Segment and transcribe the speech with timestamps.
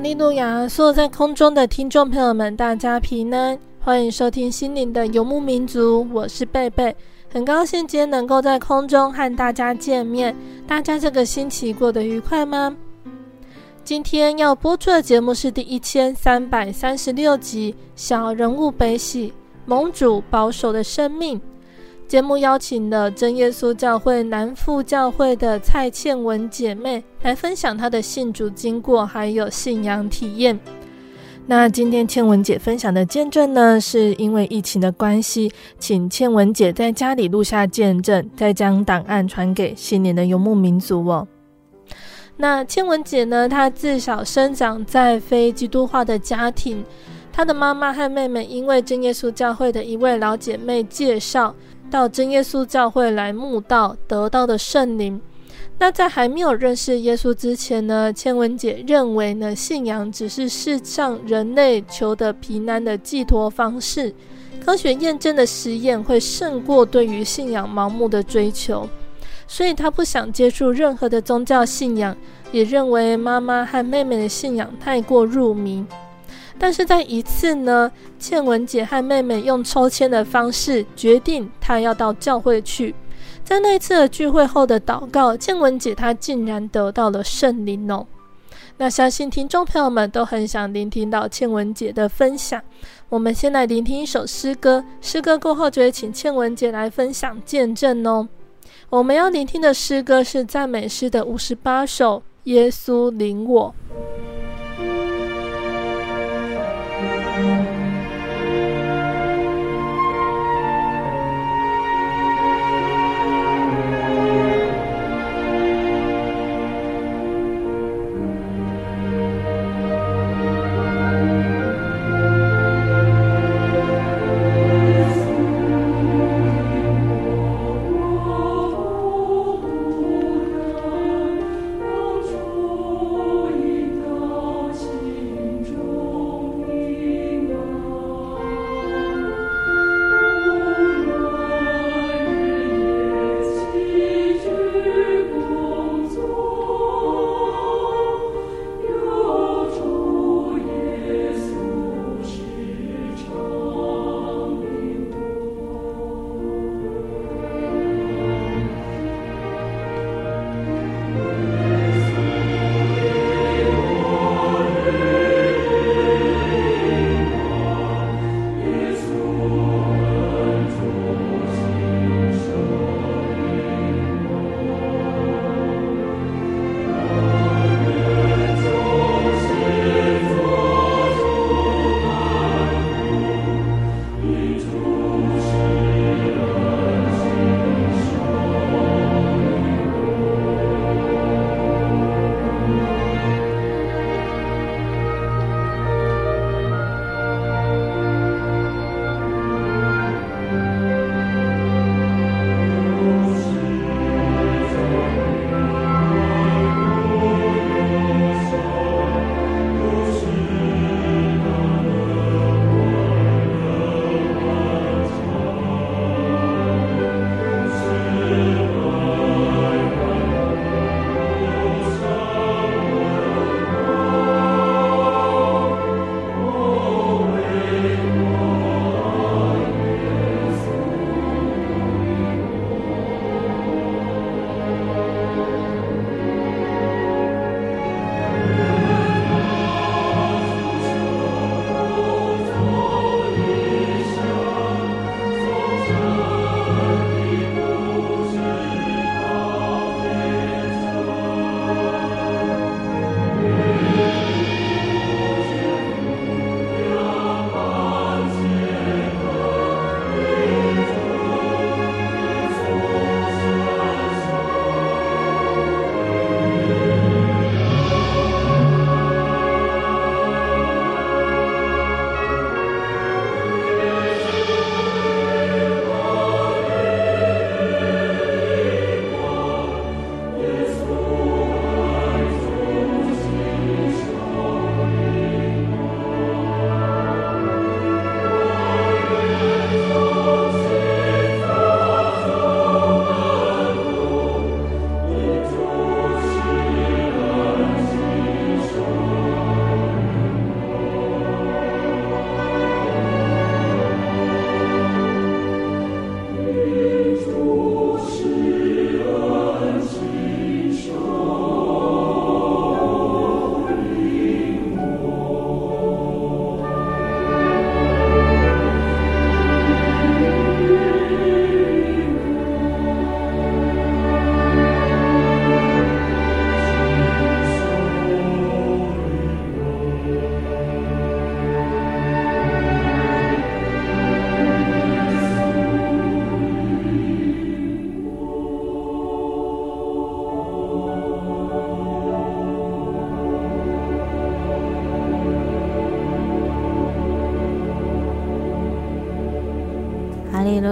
[0.00, 0.68] 利路亚！
[0.68, 6.06] 所有在空中的听众朋友们，大家平安，欢迎收听心灵的游牧民族。
[6.12, 6.94] 我是贝贝，
[7.32, 10.34] 很高兴今天能够在空中和大家见面。
[10.66, 12.76] 大家这个星期过得愉快吗？
[13.82, 19.32] 今天要播出的节目是第一千三百三十六集《小人物悲喜，
[19.66, 21.40] 盟主保守的生命》。
[22.08, 30.58] 节目邀请了真耶稣教会南富教会的蔡倩文姐妹来分享她的信主经过，还有信仰体验。
[31.46, 41.28] 那今天倩文姐分享的见证呢，是因为疫情的关系，请倩文姐在家里录下见证，再将档案传给新年的游牧民族哦。
[42.38, 46.82] 那倩文姐呢，她自小生长在非基督化的家庭，
[47.30, 51.54] 她的妈妈和妹妹因为真耶稣教会的一位老姐妹介绍。
[51.90, 55.20] 到真耶稣教会来慕道，得到的圣灵。
[55.80, 64.12] 那在还没有认识耶稣之前呢，千文姐认为呢，信仰只是世上人类求得平安的寄托方式。
[64.64, 68.88] 科学验证的实验会胜过对于信仰盲目的追求，
[69.46, 72.14] 所以她不想接触任何的宗教信仰，
[72.50, 75.86] 也认为妈妈和妹妹的信仰太过入迷。
[76.58, 82.94] 但是在一次呢，倩文姐和妹妹用抽签的方式决定，她要到教会去。
[83.44, 88.06] 在那一次的聚会后的祷告，倩文姐她竟然得到了圣灵哦。
[88.76, 92.62] 那相信听众朋友们都很想聆听到倩文姐的分享。
[93.08, 98.28] 我们先来聆听一首诗歌，诗歌过后就会请倩文姐来分享见证哦。
[98.90, 103.74] 我们要聆听的诗歌是赞美诗的五十八首，《耶稣领我》。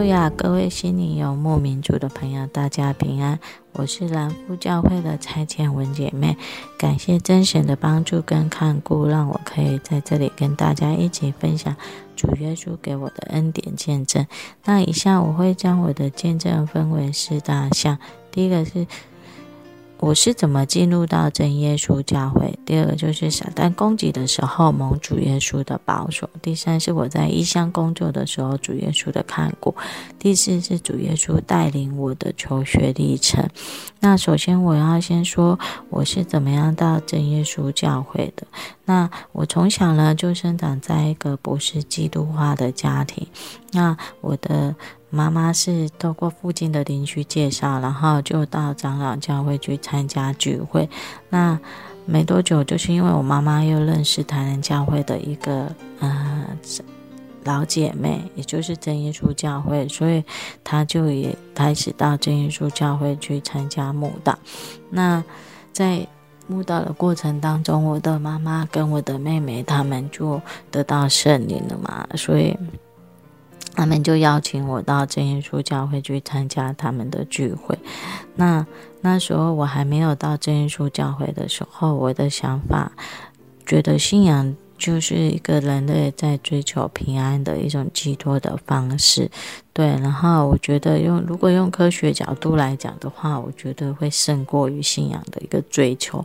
[0.06, 3.38] 亚，各位心灵游牧民族的朋友，大家平安。
[3.72, 6.36] 我是兰夫教会的蔡倩文姐妹，
[6.78, 11.76] 感谢真神的帮助跟看顾，让我可以在这里跟大家一起分享
[12.14, 14.26] 主耶稣给我的恩典见证。
[14.64, 17.98] 那以下我会将我的见证分为四大项，
[18.30, 18.86] 第一个是。
[19.98, 22.58] 我是怎么进入到真耶稣教会？
[22.64, 26.28] 第二就是撒旦攻击的时候，蒙主耶稣的保守。
[26.42, 29.74] 第三是我在异乡工作的时候，主耶稣的看顾。
[30.18, 33.48] 第四是主耶稣带领我的求学历程。
[34.00, 35.58] 那首先我要先说
[35.88, 38.46] 我是怎么样到真耶稣教会的。
[38.84, 43.26] 那我从小呢就生长在一个不是基督化的家庭。
[43.72, 44.74] 那我的。
[45.16, 50.86] 妈妈是透过附近的邻居介绍，然后就到长老教会去参加聚会。
[51.30, 51.58] 那
[52.04, 56.46] 没多久，就是因为我妈妈又认识台南教会的一个呃
[57.44, 60.22] 老姐妹，也就是真耶稣教会，所以
[60.62, 64.38] 她就也开始到真耶稣教会去参加慕道。
[64.90, 65.24] 那
[65.72, 66.06] 在
[66.46, 70.38] 慕道的过程当中，我的妈妈跟我的妹妹他们就
[70.70, 72.54] 得到圣灵了嘛，所以。
[73.76, 77.78] 他们就邀请我到真耶稣教会去参加他们的聚会。
[78.34, 78.66] 那
[79.02, 82.90] 那时候我还没有到真耶稣教会的时候，我的想法
[83.64, 84.56] 觉得信仰。
[84.78, 89.30] 就是一个人类在追求平安的一种寄托的方式，
[89.76, 89.88] 对。
[90.00, 96.24] 然后我觉得用如果用科学角度来讲的话，我觉得会胜过于信仰的一个追求。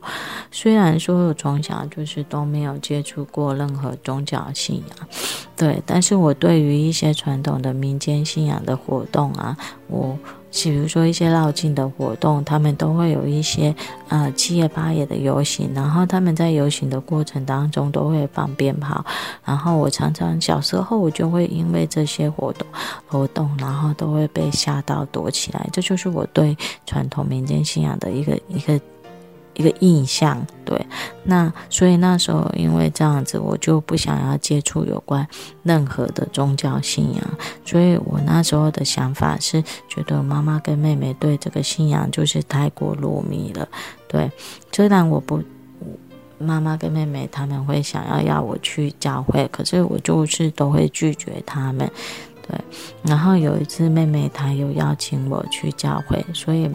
[0.52, 5.08] 虽然说我从小就是都没有接触过任何宗教信仰，
[5.58, 10.18] 对，但是我对于一些传统的民间信仰的活动啊，我。
[10.52, 13.74] 比如说一些绕境的活动，他们都会有一些
[14.10, 19.04] 呃七夜八夜的游行，然后他们在游行的过程当中都会放鞭炮，
[19.46, 22.68] 然后我常常小时候我就会因为这些活动
[23.08, 26.56] 活动，然后都会被吓到躲起来，这就是我对
[26.86, 28.80] 传统民间信仰的一个一个。
[29.62, 30.84] 一个印象，对，
[31.24, 35.26] 那所以那时候因为这样子，我就不想要接触有关
[35.62, 37.24] 任何的宗教信仰，
[37.64, 43.68] 所以我那时候的想法是觉得妈妈跟妹妹对这个信仰就是太过入迷了，
[44.08, 44.32] 对，
[44.72, 45.40] 虽然我不，
[46.40, 51.88] 妈妈跟妹妹他们会想要要我去教会，可是我就是都会拒绝他们，
[52.48, 52.60] 对，
[53.04, 56.68] 然后有一次妹妹她有邀请我去教会，所以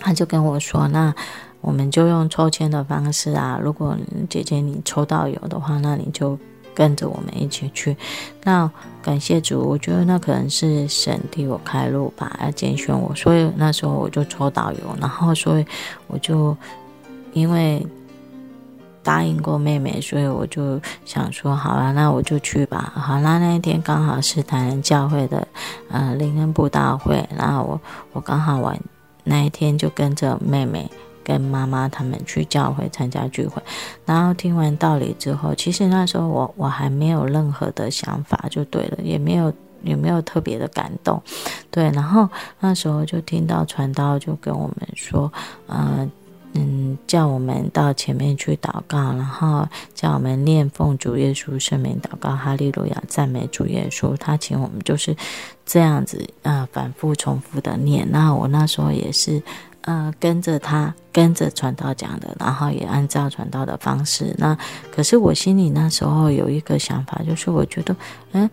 [0.00, 1.14] 她就跟我说那。
[1.60, 3.96] 我们就用抽签的方式啊，如果
[4.30, 6.38] 姐姐你抽到有的话，那你就
[6.74, 7.96] 跟着我们一起去。
[8.44, 8.70] 那
[9.02, 15.66] 感谢主，我觉得那可能是神替我开路吧，要拣选我，所以那时候我就抽到有，然后所以
[16.06, 16.56] 我就
[17.32, 17.84] 因为
[19.02, 22.92] 答应过妹妹，所以我就想说，好了，那我就去吧。
[22.94, 25.46] 好，那那一天刚好是台南教会的
[25.90, 27.80] 呃灵恩布道会，然后我
[28.12, 28.78] 我刚好晚
[29.24, 30.88] 那一天就跟着妹妹。
[31.28, 33.62] 跟妈妈他们去教会参加聚会，
[34.06, 41.22] 然后听完道理之后，其实那时候我我还没有任何的想法，就对了，也没有也没有特别的感动，
[41.70, 41.90] 对。
[41.90, 42.26] 然后
[42.60, 45.30] 那时候就听到传道就跟我们说，
[45.66, 46.10] 呃
[46.54, 54.16] 嗯，叫我们到前面去祷告，然后叫我们念奉主耶稣圣名祷告，哈利路亚，赞美主耶稣。
[54.16, 55.14] 他请我们就是
[55.66, 58.08] 这样子啊、反复重复的念。
[58.10, 59.42] 那我那时候也是。
[59.88, 64.34] 呃，跟着他，跟着传道讲的，然后也按照传道的方式。
[64.36, 64.54] 那
[64.94, 67.96] 可是我心里那时候有一个想法，就是我觉得，
[68.32, 68.50] 嗯，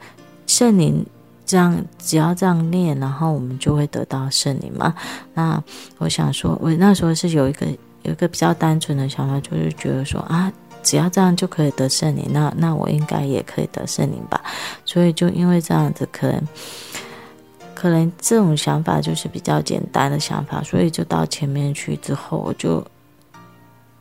[0.47, 1.05] 圣灵
[1.45, 4.95] 这样只要这样念，然后我们就会得到圣灵嘛。
[5.33, 5.61] 那
[5.97, 7.65] 我想说，我那时候是有一个
[8.03, 10.49] 有一个比较单纯的想法，就是觉得说啊，
[10.83, 14.41] 只要这样就可以得圣灵，那那我应该也可以得圣灵吧。
[14.85, 16.41] 所以就因为这样子，可能。
[17.85, 22.83] 可能这种想法就是比较简单的想法，所以就到前面去之后，我就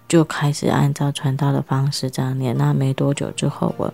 [0.08, 2.56] 就开始按照传道的方式这样念。
[2.56, 3.92] 那没多久之后，我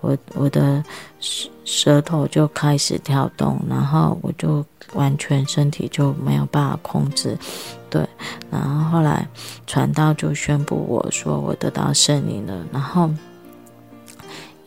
[0.00, 0.80] 我我的
[1.18, 7.36] 舌舌头就开始跳动，然后我就完全身体就没有办法控制。
[7.90, 8.08] 对，
[8.48, 9.26] 然后后来
[9.66, 13.10] 传道就宣布我说我得到圣灵了，然后。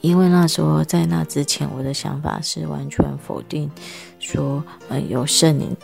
[0.01, 3.67] 因为那时候在那之前，我的想法是完全否定，
[4.25, 5.75] 说呃有圣灵，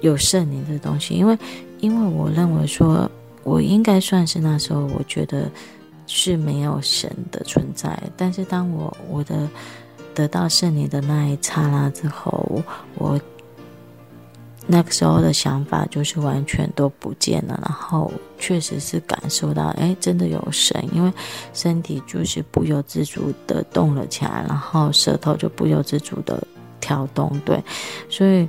[0.00, 1.14] 有圣灵的东西。
[1.14, 1.36] 因为，
[1.80, 3.10] 因为我认为说，
[3.42, 5.50] 我应该算是那时候我觉得
[6.06, 8.00] 是没有神的存在。
[8.16, 9.48] 但是当我我的
[10.14, 12.62] 得到圣灵的那一刹那之后，
[12.96, 13.20] 我。
[14.68, 21.12] 那个时候的想法就是完全都不见了，然后确实是感受到，哎，真的有神，因为
[21.54, 26.44] 身体就是不由自主的动了起来，然后舌头就不由自主的
[26.86, 27.60] 跳动，对，
[28.08, 28.48] 所以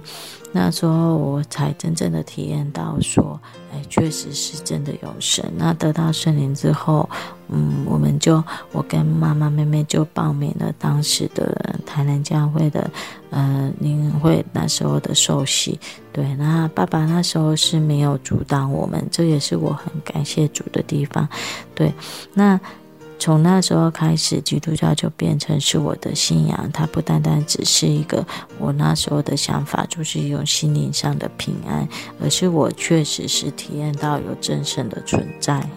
[0.51, 3.39] 那时候我才真正的体验到说，
[3.73, 5.43] 哎，确实是真的有神。
[5.57, 7.09] 那得到圣灵之后，
[7.49, 12.87] 嗯，我们就我跟妈妈妹妹就报名了当时的台南教会的
[13.31, 15.79] 呃灵会那时候的受洗，
[16.13, 21.27] 对，那爸爸那时候是没有阻挡我们，这也是我很感谢主的地方，
[21.73, 21.91] 对，
[22.35, 22.59] 那。
[23.19, 26.69] 从那时候开始，基督教就变成是我的信仰。
[26.71, 28.25] 它不单单只是一个
[28.59, 31.87] 我那时候的想法，就是一种心灵上的平安，
[32.21, 35.67] 而是我确实是体验到有真神的存在。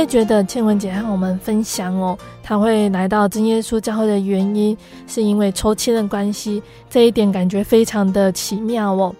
[0.00, 4.74] 贝觉得倩文姐和我们分享哦，她会来到真耶稣教会的原因，
[5.06, 9.14] 是因为抽签的关系，这一点感觉非常的奇妙哦。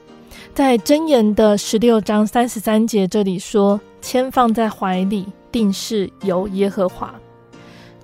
[0.55, 7.15] 在箴言的十六章三十三节这里说：“签放在怀里，定是由耶和华。”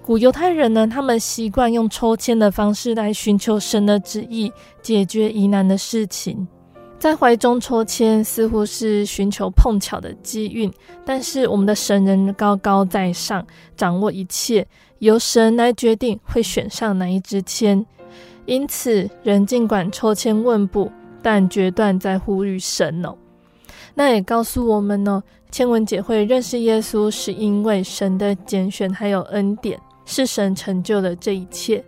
[0.05, 4.53] 古犹太人呢，他们习惯用抽签的方式来寻求神的旨意，
[4.83, 6.47] 解决疑难的事情。
[6.99, 10.73] 在怀中抽签，似乎是寻求碰巧的机运，
[11.05, 14.67] 但是我们的神人高高在上，掌握一切，
[14.99, 17.85] 由神来决定会选上哪一支签。
[18.47, 20.91] 因此，人尽管抽签问卜，
[21.23, 23.15] 但决断在乎于神哦。
[23.95, 31.85] 那也告诉我们呢，倩文姐会认识耶稣，是因为神的拣选还有恩典，是神成就了这一切。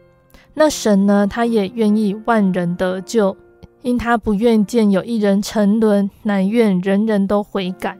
[0.53, 3.35] 那神呢，他也愿意万人得救。
[3.82, 7.97] 因他不愿见有一人沉沦，乃愿人人都悔改。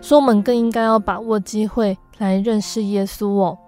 [0.00, 3.58] 所以我们更应该要把握机会来认识耶稣哦。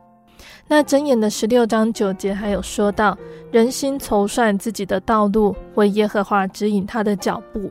[0.66, 3.16] 那箴言的十六章九节还有说到：
[3.50, 7.70] 人心筹算自己的道路，为耶和华指引他的脚步。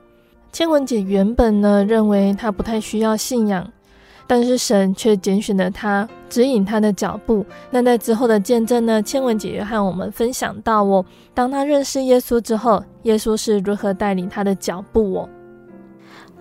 [0.51, 3.71] 千文姐原本呢认为他不太需要信仰。
[4.29, 7.43] 但是神却拣选了他，指引他的脚步。
[7.71, 9.01] 那在之后的见证呢？
[9.01, 15.29] 千文姐也和我们分享到哦，当他认识耶稣之后，耶稣是如何带领他的脚步哦。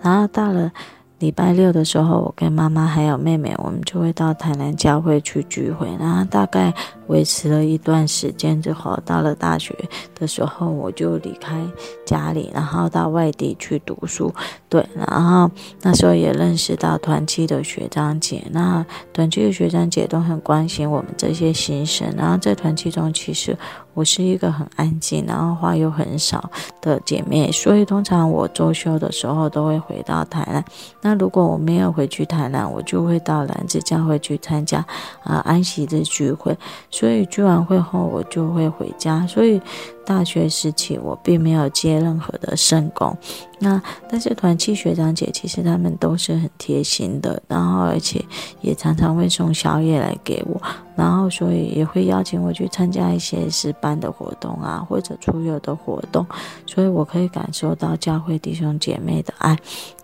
[0.03, 0.71] 然后到了。
[1.19, 5.85] 礼拜六的时候，我跟妈妈还有妹妹，我们就会到台南教会去聚会。
[5.99, 6.73] 然后大概
[7.09, 9.75] 维持了一段时间之后，到了大学
[10.15, 11.59] 的时候，我就离开
[12.05, 14.33] 家里，然后到外地去读书。
[14.69, 15.49] 对，然后
[15.81, 22.07] 那时候也认识到团契的学长姐，那团契的学长姐都很关心我们这些新生。
[22.15, 23.57] 然后在团契中，其实。
[23.95, 26.49] 我是一个很安静，然后话又很少
[26.79, 30.63] 的姐妹，所以通常我周休的时候都会回到台南。
[31.01, 34.77] 那如果我没有回去台南，我就会到兰子教会去参加
[35.21, 36.57] 啊、安息日聚会。
[36.99, 39.25] 所以聚完会后，我就会回家。
[39.25, 39.61] 所以。
[40.09, 43.15] 大学时期，我并没有接任何的圣工，
[43.59, 48.25] 那但是团契学长姐其实他们都是很贴心的，然后而且
[48.59, 50.59] 也常常会送宵夜来给我，
[50.95, 56.25] 然后所以也会邀请我去参加一些诗班的活动啊，或者出游的活动，
[56.65, 59.55] 所以我可以感受到教会弟兄姐妹的爱，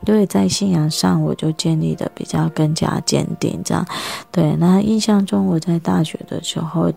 [0.06, 3.84] 所以在信仰上我就建立的比较更加坚定，这样
[4.32, 4.56] 对。
[4.58, 6.94] 那印象中我在大学的时候。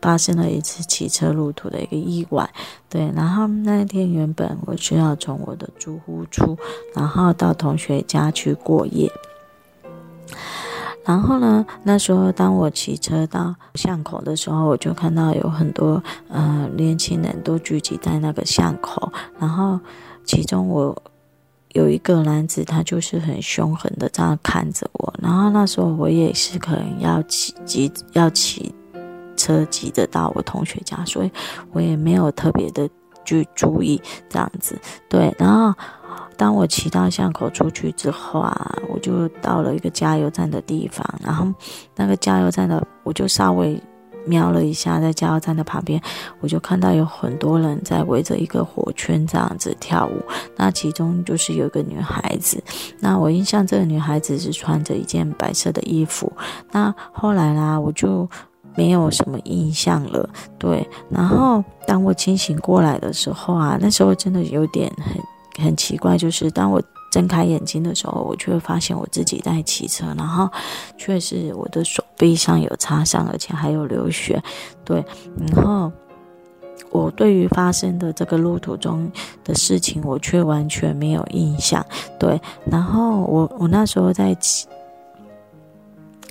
[0.00, 2.48] 发生了一次骑车路途的一个意外，
[2.88, 6.56] 对，然后那一天原本我需要从我的住户处，
[6.94, 9.10] 然后到同学家去过夜，
[11.04, 19.80] 然后呢，那时候当我骑车到巷口的时候，我就看到有很多呃年轻人都聚集在那个巷口，然后
[20.24, 21.02] 其中我
[21.72, 28.74] 有一个男子，他就是很凶狠的这样看着我，然后那时候我也是可能要骑，急要骑。
[29.38, 31.30] 车急着到我同学家，所以
[31.72, 32.86] 我也没有特别的
[33.24, 34.78] 去注意这样子。
[35.08, 35.72] 对，然后
[36.36, 41.46] 当我骑到巷口出去之后啊，我就到了一个加油站的地方，然后
[41.96, 43.80] 那个加油站的，我就稍微
[44.24, 46.00] 瞄了一下，在加油站的旁边，
[46.40, 50.22] 我就看到有很多人在围着一个火圈这样子跳舞。
[50.56, 52.62] 那其中就是有一个女孩子，
[53.00, 56.32] 那我印象这个女孩子是穿着一件白色的衣服。
[56.70, 58.28] 那后来啦，我就。
[58.78, 60.88] 没有什么印象了，对。
[61.10, 64.88] 然后当我清醒过来的时候啊，那时候真的有点
[65.56, 66.80] 很很奇怪，就是当我
[67.10, 70.48] 睁开眼睛的时候，我就会发现我自己在骑车，然后
[70.96, 74.40] 确实我的手臂上有擦伤，而且还有流血，
[74.84, 75.04] 对。
[75.48, 75.90] 然后
[76.90, 79.10] 我对于发生的这个路途中
[79.42, 81.84] 的事情，我却完全没有印象。
[82.16, 84.68] 对，然后我我那时候在骑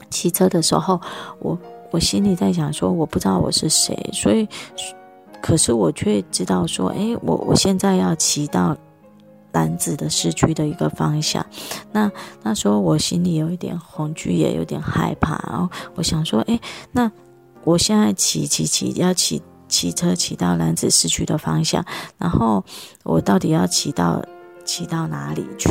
[0.10, 1.01] 骑车的时候，
[1.39, 1.60] 我
[1.97, 4.47] 我心里在想说，我不知道我是谁，所以，
[5.41, 8.77] 可是我却知道说，诶，我我现在要骑到
[9.51, 11.43] 男子的市区的一个方向。
[11.91, 12.12] 那
[12.43, 15.43] 那时候我心里有一点恐惧，也有点害怕。
[15.49, 17.12] 然后我想说，诶，那
[17.63, 19.41] 我现在骑骑骑要骑。
[19.67, 21.83] 骑车骑到男子市区的方向，
[22.17, 22.63] 然后
[23.03, 24.23] 我到底要骑到
[24.63, 25.67] 骑到哪里去？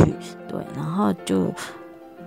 [0.48, 1.50] 对，然后就。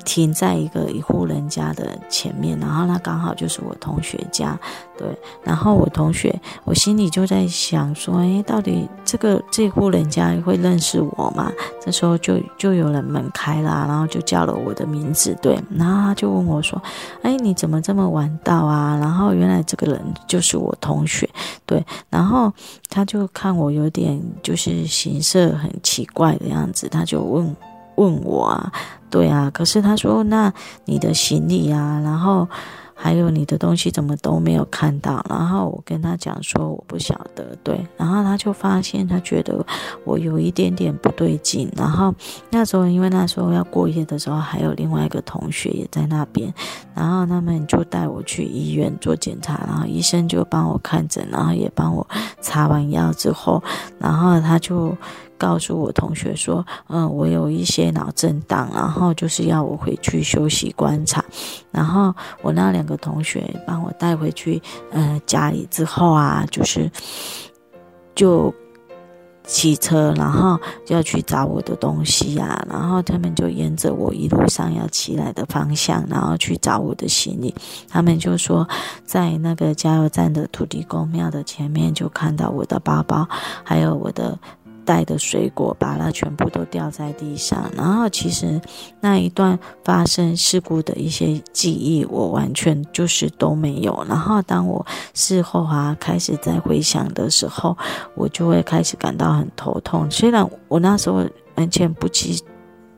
[0.09, 4.59] 停在一个一户人家的前面，然后那刚好就是我同学家，
[4.97, 5.07] 对，
[5.43, 11.51] 然后我同学，我心里就在想说，哎，到底这个这户人家会认识我吗？
[11.79, 16.81] 这时候就就有人门开了，然后就叫了我的名字，对，然后他就问我说，
[17.21, 18.97] 哎，你怎么这么晚到啊？
[18.99, 21.29] 然后原来这个人就是我同学，
[21.67, 22.51] 对，然后
[22.89, 27.55] 他就看我有点就是形色很奇怪的样子，他就问。
[27.95, 28.71] 问我啊，
[29.09, 30.53] 对啊，可是他说，那
[30.85, 32.47] 你的行李啊，然后
[32.93, 35.25] 还有你的东西怎么都没有看到？
[35.29, 39.65] 然后我跟他讲说我不晓得，对，然后他就发现他觉得
[40.03, 41.71] 我有一点点不对劲。
[41.75, 42.13] 然后
[42.49, 46.53] 那时候因为那时候要过夜的时候，还有另外一个同学也在那边，
[46.93, 52.05] 然后他们就带我去医院做检查，然后医生就帮我看诊，然后也帮我
[52.41, 53.63] 擦完药之后，
[53.97, 54.95] 然后他就。
[55.39, 61.23] 告诉我同学说，嗯，我有一些脑震荡，然后就是要我回去休息观察。
[61.71, 66.91] 然后我那两个同学帮我带回去，呃，家里之后啊，就是
[68.13, 68.53] 就
[69.45, 72.67] 骑车，然后要去找我的东西呀、啊。
[72.69, 77.55] 然后他们就沿着我一路上要骑来的方向，然后去找我的行李。
[77.87, 78.67] 他们就说，
[79.05, 83.27] 在那个加油站的土地公庙的前面，就看到我的包包，
[83.63, 84.37] 还有我的。
[84.89, 87.69] 带的水果，把它全部都掉在地上。
[87.77, 88.59] 然后，其实
[88.99, 94.03] 那一段发生事故的一些记忆，我完全就是都没有。
[94.09, 97.77] 然后，当我事后啊开始在回想的时候，
[98.15, 100.09] 我就会开始感到很头痛。
[100.09, 101.23] 虽然我那时候
[101.53, 102.43] 完全不记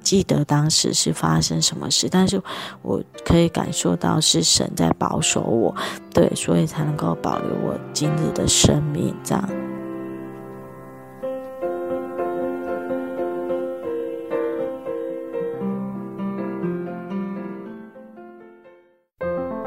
[0.01, 2.41] 记得当时是发生什么事，但是
[2.83, 5.75] 我可以感受到是神在保守我，
[6.13, 9.70] 对，所以才能够保留我今日的生命这样。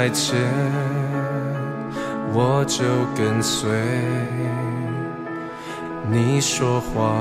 [0.00, 0.34] 再见，
[2.32, 2.82] 我就
[3.14, 3.70] 跟随。
[6.10, 7.12] 你说话，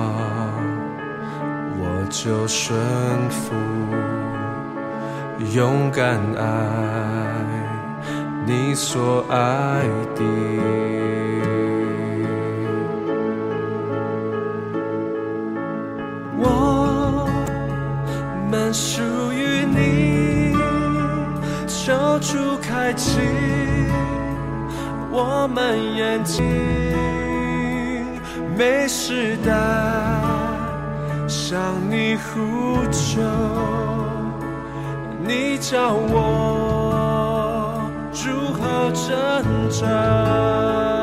[1.78, 2.80] 我就顺
[3.30, 3.54] 服。
[5.54, 6.46] 勇敢爱
[8.46, 9.84] 你所爱
[10.16, 10.24] 的。
[16.38, 17.28] 我
[18.50, 19.02] 们是
[22.20, 22.58] 主。
[22.62, 23.20] 开启
[25.12, 26.46] 我们眼睛，
[28.56, 29.52] 没时代
[31.28, 31.58] 向
[31.90, 33.22] 你呼求，
[35.26, 37.82] 你教我
[38.14, 39.10] 如何挣
[39.72, 40.99] 扎。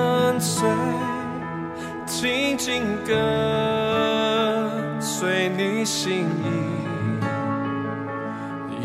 [0.00, 0.66] 跟随，
[2.06, 3.12] 紧紧跟
[5.00, 6.48] 随你心意，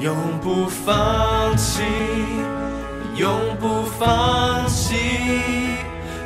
[0.03, 1.81] 永不放弃，
[3.15, 4.95] 永不放弃，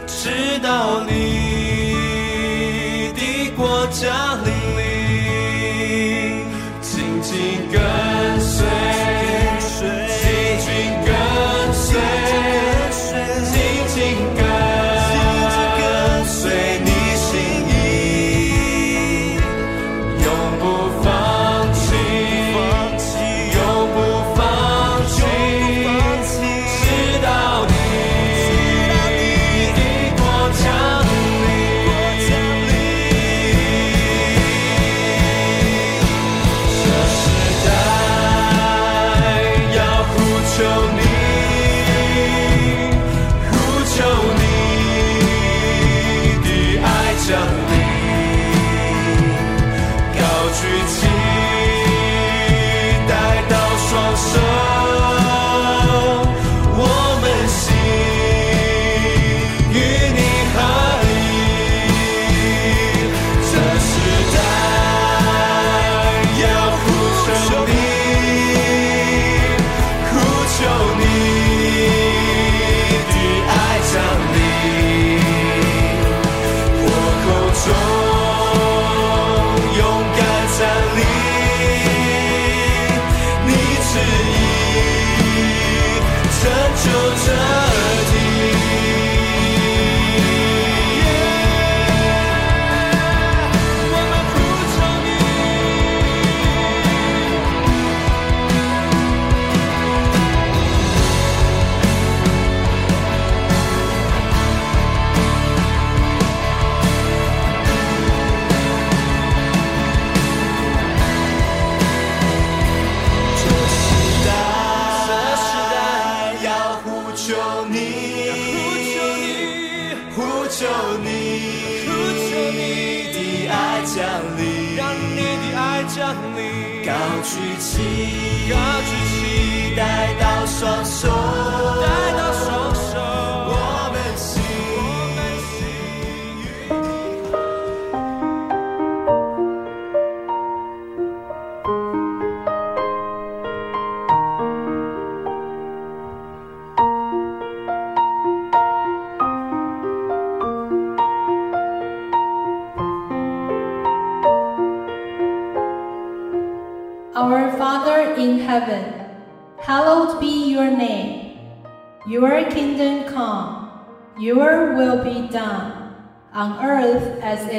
[0.08, 1.12] 直到你
[3.16, 4.12] 的国降
[4.44, 4.52] 临，
[6.82, 7.38] 紧紧
[7.72, 7.80] 跟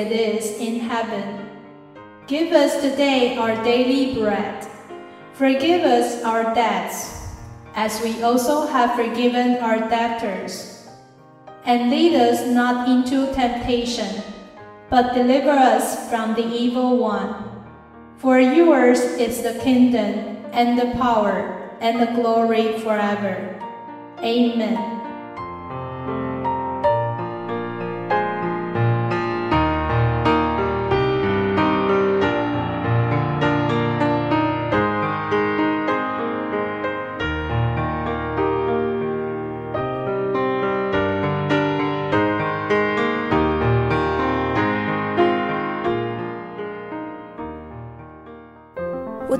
[0.00, 1.44] it is in heaven.
[2.26, 4.66] Give us today our daily bread.
[5.34, 7.28] Forgive us our debts,
[7.74, 10.88] as we also have forgiven our debtors.
[11.64, 14.22] And lead us not into temptation,
[14.88, 17.44] but deliver us from the evil one.
[18.16, 23.60] For yours is the kingdom, and the power, and the glory forever.
[24.20, 24.99] Amen.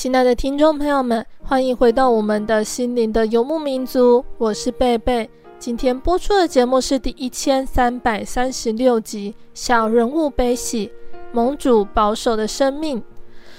[0.00, 5.28] 亲爱的听众朋友们，欢迎回到我们的心灵的游牧民族，我是贝贝。
[5.58, 10.90] 今天播出的节目是第一千三百三十六集《小人物悲喜，
[11.32, 12.98] 蒙主保守的生命》。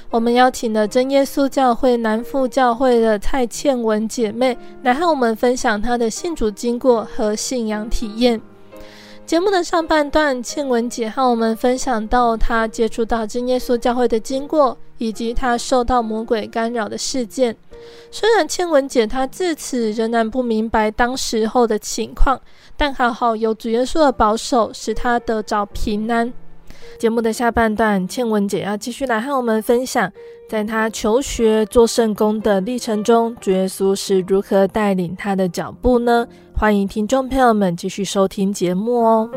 [0.10, 8.42] 我们邀请了真耶稣教会南富教会的蔡倩文姐妹来和我们分享她的信主经过和信仰体验。
[9.28, 14.76] 节目的上半段，倩文姐和我们分享到她接触到真耶稣教会的经过。
[15.02, 17.58] 以及他受到魔鬼干扰的事件，
[18.12, 22.40] 虽然倩文姐她自此仍然不明白当时候的情况，
[22.78, 26.32] 但还好有主耶稣的保守，使她得着平安。
[27.00, 30.12] 节目的下半段，倩文姐要继续来和我们分享，
[30.48, 36.28] 在她求学做圣工的历程中，主耶稣是如何带领她的脚步呢？
[36.56, 39.28] 欢迎听众朋友们继续收听节目哦。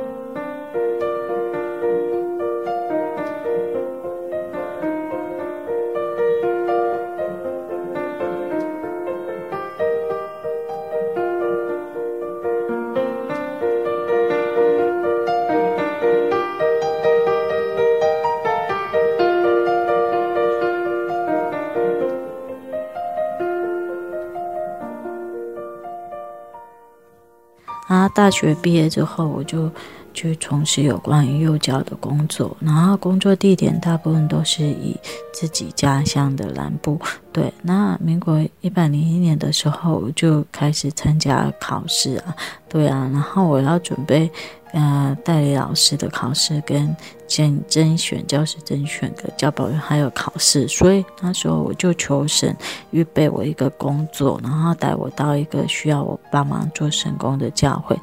[28.34, 29.70] 学毕业之后，我就
[30.12, 34.96] 去从事有关于幼教的工作，然后工作地点大部分都是以
[35.32, 37.00] 自己家乡的南部。
[37.32, 42.34] 对，那民国一百零一年的时候，我就开始参加考试啊，
[42.68, 44.30] 对啊，然后我要准备
[44.74, 46.94] 呃代理老师的考试跟
[47.26, 52.54] 甄甄选教师甄选的教保员还有考试，所以那时候我就求神
[52.90, 57.98] 预备我一个工作，然后带我到一个需要我帮忙做神工的教会。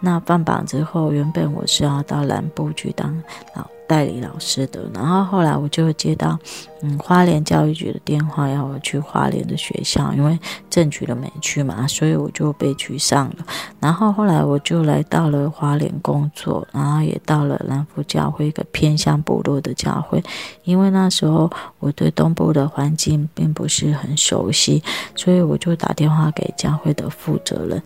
[0.00, 3.22] 那放榜之后，原本我是要到南部去当
[3.54, 6.38] 老代理老师的，然后后来我就接到
[6.82, 10.38] 嗯花莲教育局的电话，要我去花莲的学校，因为
[10.70, 13.46] 正局的没去嘛，所以我就被取上了。
[13.80, 20.22] 然后后来我就来到了花莲工作，然后也到了南富教会一个偏向部落的教会，
[20.64, 24.82] 因为那时候我对东部的环境并不是很熟悉，
[25.14, 27.82] 所以我就打电话给教会的负责人。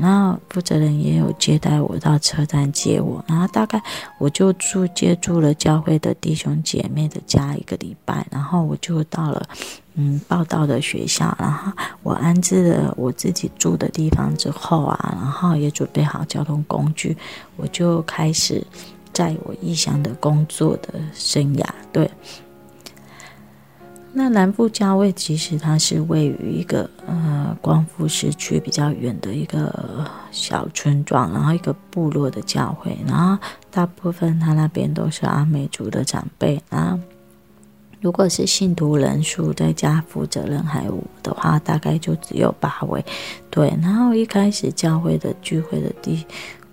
[0.00, 3.82] 那负责人也有接待我到车站接我，然后大概
[4.18, 9.42] 我就住接住了教会的弟兄姐妹的家一个礼拜，然后我就到了
[9.94, 17.16] 嗯报到的学校，然后我安置了我自己住的地方之后啊，然后也准备好交通工具，
[17.56, 18.62] 我就开始
[19.12, 22.10] 在我异乡的工作的生涯，对。
[24.12, 33.38] 那南部教会其实它是位于一个呃光复市区比较远的一个小村庄，然后一个部落的教会，然后
[33.70, 36.98] 大部分他那边都是阿美族的长辈，然后
[38.00, 43.04] 如果是信徒人数再加负责人还有的话，大概就只有八位。
[43.50, 46.24] 对，然后一开始教会的聚会的地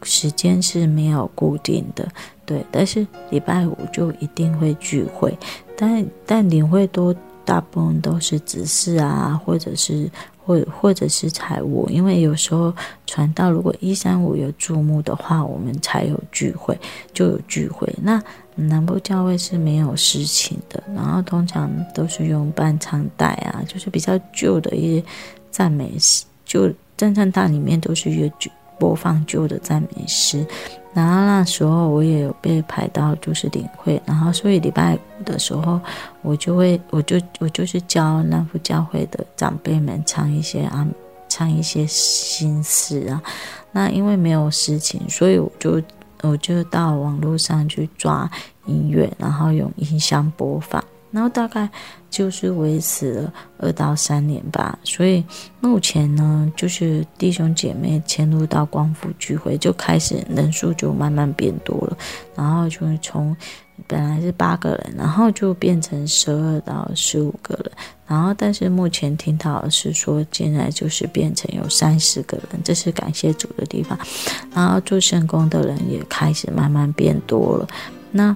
[0.05, 2.07] 时间是没有固定的，
[2.45, 5.37] 对，但是礼拜五就一定会聚会，
[5.75, 7.13] 但但领会多。
[7.47, 10.09] 大部分都是执事啊，或者是
[10.43, 12.73] 或或者是财务，因为有时候
[13.05, 16.75] 传道如果一三五有注目的话，我们才有聚会，
[17.13, 17.87] 就有聚会。
[18.01, 18.19] 那
[18.55, 25.05] 南部教会是没有诗情的，然后通常都是用伴唱带啊，就是比较旧的一些
[25.51, 30.45] 赞美诗，就赞唱带里面都是越旧播放旧的赞美诗。
[30.93, 35.77] 然后那时候我也有被排到就是领会，然后所以礼拜五的时候，
[36.21, 40.87] 我就会我就我就是教那副教会的长辈们唱一些啊，
[41.27, 43.21] 唱一些新诗啊。
[43.73, 45.81] 那因为没有事情，所以我就
[46.21, 48.31] 我就到网络上去抓
[48.65, 50.81] 音乐，然后用音箱播放。
[51.15, 51.69] 然后大概
[52.09, 55.23] 就是维持了二到三年吧，所以
[55.61, 61.97] 目前呢，就是弟兄姐妹迁入到光复聚会，就开始人数就慢慢变多了，
[62.35, 63.33] 然后就从
[63.87, 67.71] 本来是八个人，然后就变成十二到十五个人，
[68.07, 73.97] 然后但是目前听到的是说，现在就是变成有三十个人，这是感谢主的地方，
[74.53, 77.67] 然后做圣工的人也开始慢慢变多了，
[78.11, 78.35] 那。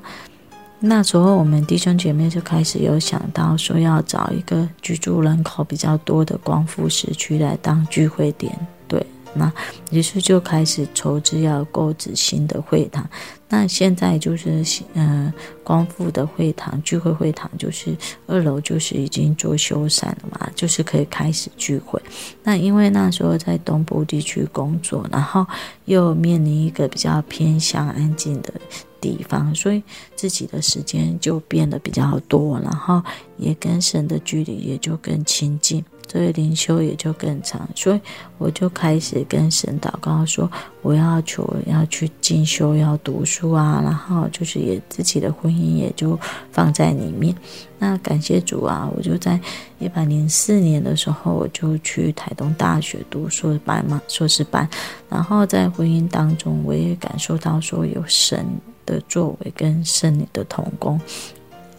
[0.79, 9.05] 那时候我们弟兄姐妹就开始有想到说要找一个居住人口比较多的光复时区来当聚会点，对。
[9.35, 9.51] 那
[9.91, 13.07] 于是就开始筹资要购置新的会堂。
[13.47, 14.63] 那现在就是，
[14.95, 15.31] 呃，
[15.63, 22.01] 光复的会堂聚会会堂，就是二楼就是已经做修缮了嘛，就是可以开始聚会。
[22.41, 25.45] 那因为那时候在东部地区工作，然后
[25.85, 28.51] 又面临一个比较偏乡安静的
[28.99, 29.81] 地方，所以
[30.15, 33.01] 自己的时间就变得比较多，然后
[33.37, 35.83] 也跟神的距离也就更亲近。
[36.11, 38.01] 所以灵修也就更长，所以
[38.39, 40.49] 我就开始跟神祷告说，
[40.81, 46.19] 我要求要去进修，要读书啊，然后就是也自己的婚姻也就
[46.51, 47.35] 放在里面。
[47.77, 49.39] 那感谢主啊，我就在
[49.77, 54.67] 一百零四年的时候，我就去台东大学读硕士班嘛，硕士班。
[55.09, 58.43] 然后在婚姻当中，我也感受到说有神
[58.89, 60.99] 的作为跟圣女的同工。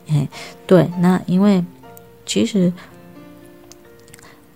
[0.09, 0.29] 哎，
[0.67, 1.65] 对，那因为
[2.25, 2.73] 其实。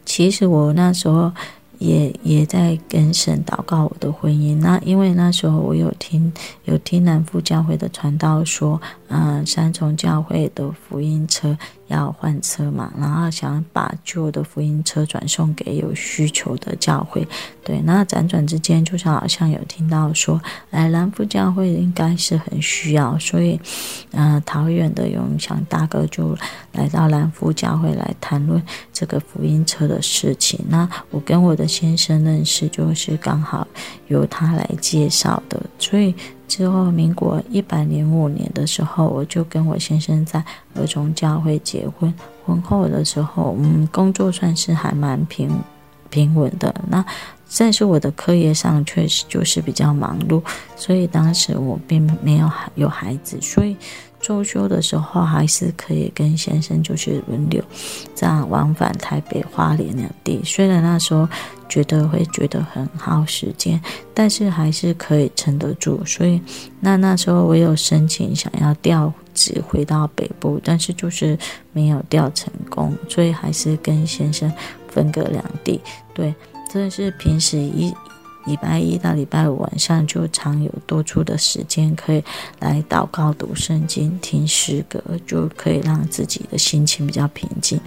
[0.06, 1.32] 其实我那时候
[1.78, 4.58] 也也在跟神祷告我的婚姻。
[4.58, 6.30] 那因为那时候我有听
[6.66, 8.80] 有听南富教会的传道说，
[9.16, 11.56] 嗯、三重教会的福音车。
[11.88, 17.28] 要换车嘛，然后想把旧的福音车转送给有需求的教会。
[17.62, 23.60] 对，那辗转之间，就是好像有听到说，哎，南富教会应该是很需要，所以，
[24.12, 26.34] 嗯、桃园的永祥大哥就
[26.72, 30.58] 来到南富教会来谈论这个福音车的事情。
[30.66, 33.68] 那我跟我的先生认识，就是刚好
[34.08, 36.14] 由他来介绍的，所以。
[36.54, 40.38] 之后，民国一百零五年的时候，我就跟我先生在
[40.76, 42.14] 儿童教会结婚。
[42.46, 45.50] 婚后的时候，嗯，工作算是还蛮平
[46.10, 46.72] 平稳的。
[46.88, 47.04] 那
[47.58, 50.40] 但是我的课业上确实就是比较忙碌，
[50.76, 53.76] 所以当时我并没有有孩子，所以。
[54.24, 57.62] 周休的时候，还是可以跟先生就是轮流
[58.14, 60.40] 这样往返台北、花莲两地。
[60.42, 61.28] 虽然那时候
[61.68, 63.78] 觉得会觉得很耗时间，
[64.14, 66.02] 但是还是可以撑得住。
[66.06, 66.40] 所以
[66.80, 71.38] 那那时候我有申请想要调职回到北部，但是就是
[71.74, 74.50] 没有调成功，所以还是跟先生
[74.88, 75.78] 分隔两地。
[76.14, 76.34] 对，
[76.72, 77.92] 这是平时一。
[78.46, 82.22] 礼拜一到礼拜五晚上就常有多出的时间，可以
[82.60, 87.80] 来祷告、读圣经、听诗歌，就可以让自己的心情比较平静。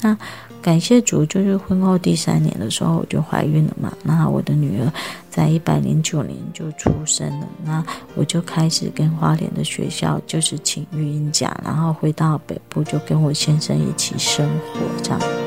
[0.00, 0.16] 那
[0.62, 3.92] 感谢主，就是婚后第三年的时候我就怀孕了嘛。
[4.02, 4.90] 那我的女儿
[5.28, 7.84] 在一百零九年就出生了，那
[8.14, 15.43] 我就开始跟花莲的学校就是请育婴假，然后回到北部就跟我先生一起生活这样。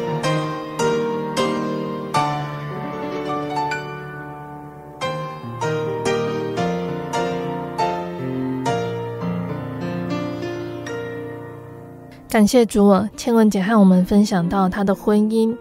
[12.37, 15.57] 感谢主啊，千文姐和我们分享到她的婚姻，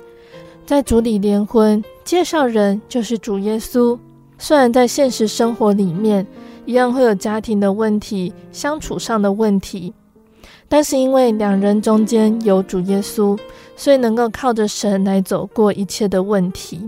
[0.66, 3.98] 在主里联婚，介绍人就是主耶稣。
[4.36, 6.26] 虽然在现实生活里面
[6.66, 9.94] 一样会有家庭的问题、相处上的问题，
[10.68, 13.38] 但是因为两人中间有主耶稣，
[13.74, 16.86] 所以能够靠着神来走过一切的问题。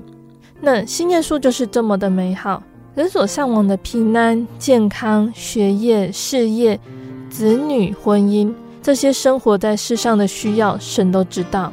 [0.61, 2.63] 那新耶稣就是这么的美好，
[2.95, 6.79] 人所向往的平安、健康、学业、事业、
[7.31, 8.53] 子女、婚姻。
[8.89, 11.71] 这些生活在世上的需要，神都知道。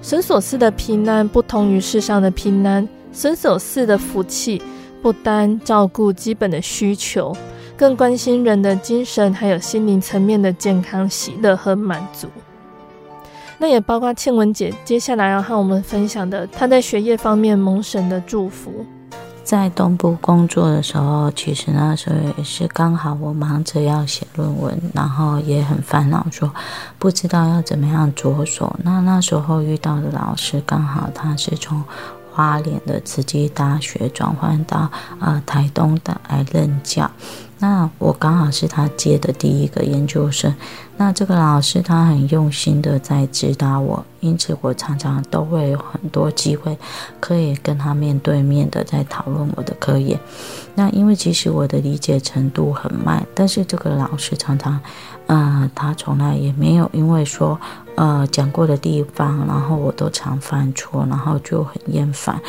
[0.00, 4.62] 神所赐的平安不同于世上的平安，神所赐的福气
[5.02, 7.36] 不单照顾基本的需求，
[7.76, 12.28] 更关心人的精神还有心灵层面的健康、喜乐和满足。
[13.58, 18.86] 那也包括倩文姐接下来要和我们分享的，她在学业方面蒙神的祝福。
[19.52, 26.50] 在东部工作的时候，其实那时候也是刚好我忙着要写论文，然后也很烦恼，说
[26.98, 28.74] 不知道要怎么样着手。
[28.82, 31.84] 那那时候遇到的老师刚好他是从
[32.32, 34.90] 花莲的慈济大学转换到、
[35.20, 37.10] 呃、台东的来任教。
[37.58, 40.54] 那我刚好是他接的第一个研究生。
[40.96, 46.78] 那这个老师他很用心的在指导我，因此我常常都会有很多机会
[47.18, 50.18] 可以跟他面对面的在讨论我的科研。
[50.74, 54.78] 那因为其实我的理解程度很慢，但是这个老师常常，
[55.26, 57.58] 呃，他从来也没有因为说，
[57.96, 62.40] 呃，讲过的地方，然后我都常犯错，然后就很厌烦。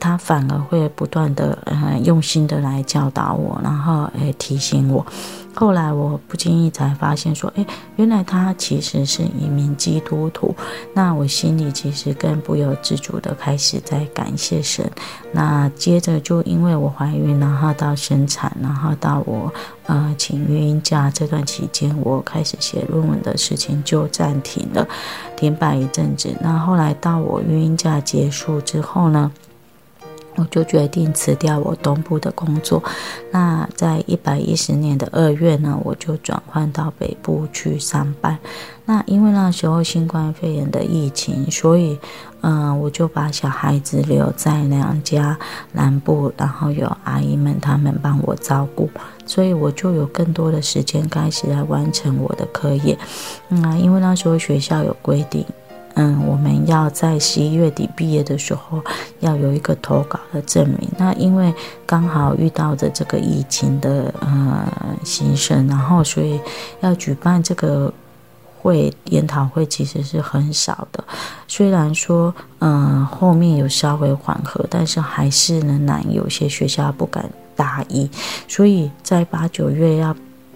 [0.00, 5.06] 他反而会不断的呃用心的来教导我，然后诶提醒我。
[5.52, 10.54] 后来我不经意才发现说，诶，原来他其实是一名基督徒。
[10.94, 14.88] 那我心里其实更不由自主的开始在感谢神。
[15.32, 19.52] 那接着就因为我怀孕，然后到生产，然后到我
[19.86, 24.86] 呃请育婴假这段期间，我开始写论文的事情就暂停了，
[25.36, 26.32] 停摆一阵子。
[26.40, 29.30] 那后来到我育婴假结束之后呢，
[30.40, 32.82] 我就决定辞掉我东部的工作。
[33.30, 38.38] 那在一百一十年的二月呢，我就转换到北部去上班。
[38.86, 41.98] 那因为那时候新冠肺炎的疫情，所以
[42.42, 45.38] 嗯、我就把小孩子留在娘家
[45.72, 48.88] 南部，然后有阿姨们他们帮我照顾，
[49.26, 52.98] 所以我就有更多的时间开始来完成我的课业。
[53.50, 55.44] 嗯，因为那时候学校有规定。
[55.94, 58.82] 嗯，我们要在十一月底毕业的时候
[59.20, 60.88] 要有一个投稿的证明。
[60.96, 61.52] 那因为
[61.84, 64.66] 刚好遇到的这个疫情的呃
[65.04, 66.40] 兴盛，然后所以
[66.80, 67.92] 要举办这个
[68.60, 71.02] 会研讨会其实是很少的。
[71.48, 78.08] 虽然说嗯、后面有稍微缓和，但是还是仍然有些学校不敢大意，
[78.46, 80.14] 所以在八九月要。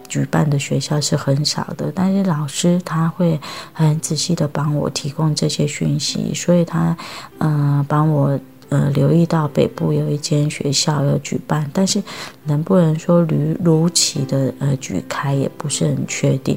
[0.09, 3.41] 举办的学校是很少的，但是老师他会
[3.73, 6.97] 很仔细的帮我提供这些讯息，所以他
[7.39, 8.39] 呃帮我
[8.69, 12.03] 呃留意到北部有一间学校要举办，但是
[12.45, 16.57] 能不能说如如期的呃举开也不是很确定。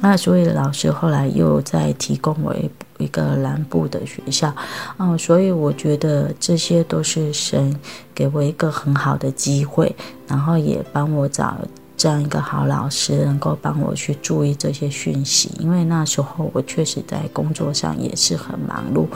[0.00, 4.52] 那所以老师后来又再提供我一一个南部的学校，
[4.98, 7.74] 嗯、所以我觉得这些都是神
[8.14, 9.94] 给我一个很好的机会，
[10.26, 11.56] 然后也帮我找。
[11.98, 19.06] 这样一个好老师能够帮我去注意这些讯息，因为那时候我确实在工作上也是很忙碌。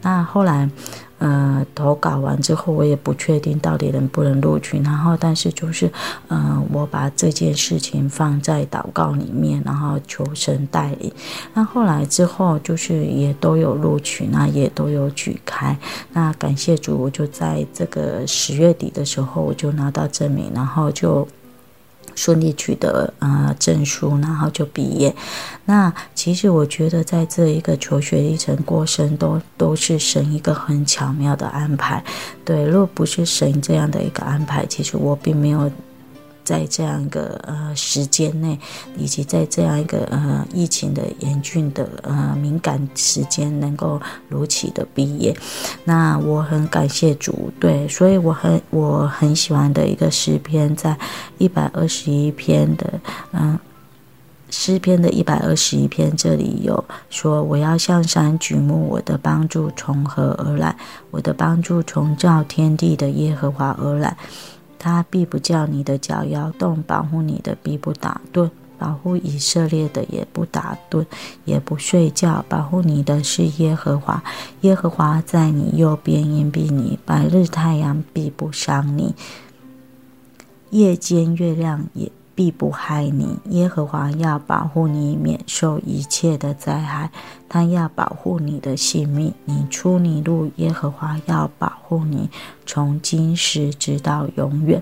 [0.00, 0.70] 那后来，
[1.18, 4.80] 呃，投稿完之后，我也不确定到底能不能录取。
[4.82, 5.90] 然后，但是就是，
[6.28, 11.12] 呃，我把这件事情放在祷告里面，然后求神带领。
[11.54, 15.76] 那后来之后，就是也都有录取，那也都有举开。
[16.12, 21.26] 那感谢主，我就在这个十月底的时候，我就拿到证明，然后就。
[22.18, 25.14] 顺利取得呃证书，然后就毕业。
[25.66, 32.02] 那其实我觉得，在这一个求学历程过程都都是神一个很巧妙的安排。
[32.44, 35.70] 对，若不是神这样的一个安排，其实我并没有。
[36.48, 38.58] 在这样一个呃时间内，
[38.96, 45.36] 以及在这样一个呃疫情的严峻的呃敏感时间，能够如期的毕业，
[45.84, 47.52] 那我很感谢主。
[47.60, 50.96] 对，所以我很我很喜欢的一个诗篇，在
[51.36, 52.98] 一百二十一篇的
[53.32, 53.58] 嗯
[54.48, 60.74] 诗篇的一百二十一篇，这里有说：我要向山举目，我的帮助从何而来？
[61.10, 64.16] 我的帮助从造天地的耶和华而来。
[64.78, 71.04] 他必不叫你的脚摇动，保护你的必不打盹，保护以色列的也不打盹，
[71.44, 74.22] 也不睡觉，保护你的是耶和华。
[74.60, 79.14] 耶和华在你右边，荫庇你，白日太阳必不伤你，
[80.70, 82.10] 夜间月亮也。
[82.38, 87.10] 必不害你，耶和华要保护你免受一切的灾害，
[87.48, 89.34] 他要保护你的性命。
[89.44, 92.30] 你出你入，耶和华要保护你，
[92.64, 94.80] 从今时直到永远。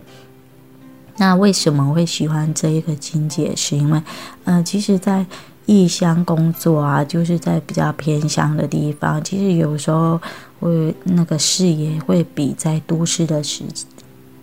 [1.16, 3.56] 那为什么会喜欢这一个经节？
[3.56, 4.02] 是因为，
[4.44, 5.24] 呃，其实，在
[5.64, 10.20] 异乡工作啊，就是在比较偏乡的地方，其实有时候
[10.60, 13.64] 会那个视野会比在都市的时。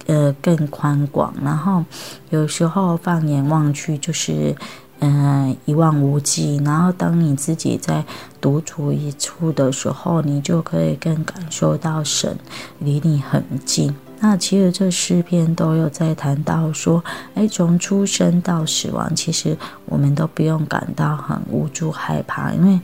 [0.05, 1.83] 呃，更宽广，然后
[2.29, 4.53] 有时候放眼望去，就是
[4.99, 6.61] 嗯、呃、一望无际。
[6.65, 8.03] 然后当你自己在
[8.41, 12.37] 独处一处的时候，你就可以更感受到神
[12.79, 13.95] 离你很近。
[14.19, 17.03] 那其实这诗篇都有在谈到说，
[17.35, 22.79] 哎，从出生到死亡，其实我们都不用感到很无助害怕，因为。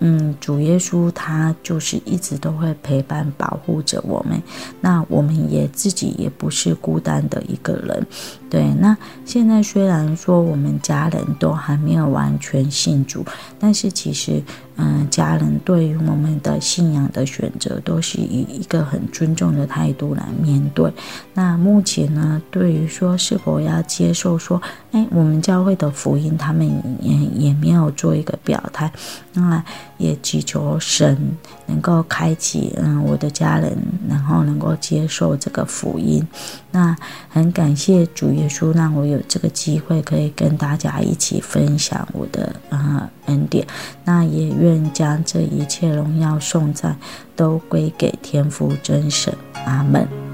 [0.00, 4.42] 嗯，主耶稣他就是一直都会陪伴保护着我们，
[4.80, 8.06] 那我们也自己也不是孤单的一个人，
[8.48, 8.72] 对。
[8.80, 13.24] 那现在虽然说我们家人都还没有完全信主，
[13.58, 14.42] 但是其实。
[14.80, 20.88] 嗯，家人对于我们的信仰的选择，都是以一个很尊重的态度来面对。
[21.34, 26.64] 那目前呢，对于说是否要接受说，哎，我们教会的福音，他们
[27.00, 28.88] 也也没有做一个表态。
[29.32, 29.60] 那
[29.98, 31.36] 也祈求神
[31.66, 33.76] 能够开启嗯我的家人，
[34.08, 36.26] 然后能够接受这个福音。
[36.70, 36.96] 那
[37.28, 43.66] 很感谢主耶稣让我有这个机会可以跟大家一起分享我的呃恩典。
[44.04, 46.96] 那也愿将这一切荣耀颂赞
[47.36, 49.34] 都归给天父真神。
[49.66, 50.27] 阿门。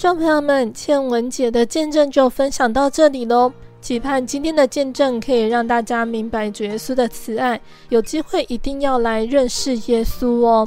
[0.00, 3.52] 众朋友们，倩文姐的见证就分享到这里喽。
[3.82, 10.66] 期盼今天的见证可以让大家明白主耶稣的慈爱，有机会一定要来认识耶稣哦。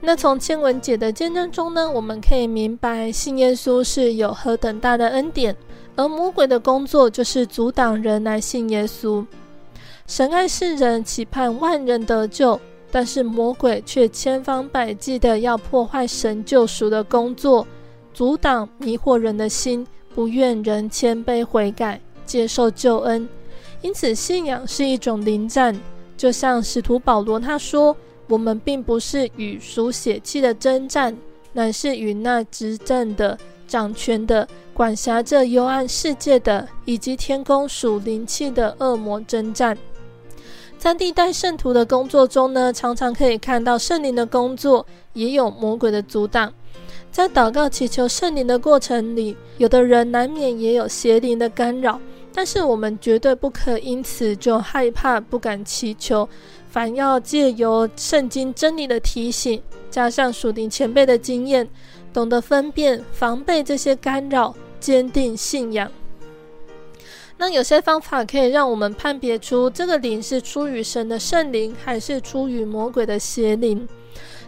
[0.00, 5.54] 那从倩文姐的见证中呢，我们可以明白信耶稣是有何等大的恩典，
[5.94, 9.22] 而魔鬼的工作就是阻挡人来信耶稣。
[10.06, 12.58] 神爱世人，期盼万人得救。
[12.90, 17.64] 但是魔鬼却千方百计的要破坏神救赎的工作，
[18.20, 23.26] 阻挡迷惑人的心，不愿人谦卑悔改，接受救恩。
[23.80, 25.74] 因此，信仰是一种灵战，
[26.18, 27.96] 就像使徒保罗他说
[28.28, 31.16] ：“我们并不是与属血气的争战，
[31.54, 39.78] 乃是与那执政的、掌权的、管辖这幽暗世界的，以及天宫属灵气的恶魔争战。”
[40.76, 46.52] 在历代圣徒的工作中呢，常常可以看到圣灵的工作，也有魔鬼的阻挡。
[47.10, 52.00] 在祷告祈求圣灵的过程里，有的人难免也有邪灵的干扰，
[52.32, 56.28] 但是我们绝对不可因此就害怕，不敢祈求。
[56.70, 61.68] 反要借由圣经真理的提醒，加上属灵前辈的经验，
[62.12, 65.90] 懂得分辨、防备这些干扰，坚定信仰。
[67.36, 73.88] 那有些方法可以让我们判别出这个灵是出于神的圣灵，还是出于魔鬼的邪灵。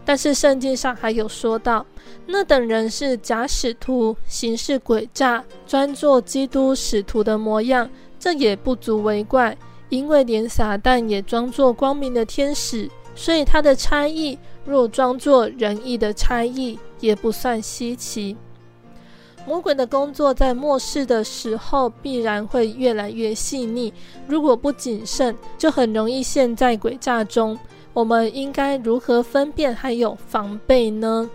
[0.05, 1.87] 但是圣经上还有说到，
[2.27, 7.89] 那等人是假使徒，行事诡诈，专做基督使徒的模样，
[8.19, 9.57] 这也不足为怪，
[9.89, 18.37] 因为连撒旦也装作光明的天使，所以他的差役若装作仁义的差役，也不算稀奇。
[19.45, 23.93] 魔鬼的工作在末世的时候必然会越来越细腻，
[24.29, 27.59] 如果不谨慎，就很容易陷在诡诈中。
[27.95, 31.31] 我们应该如何分辨还有防备呢？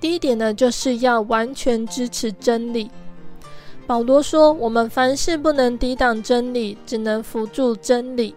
[0.00, 2.90] 第一点呢，就是要完全支持真理。
[3.86, 8.34] 保罗说：“我们凡事不能抵挡真理，只能辅助真理。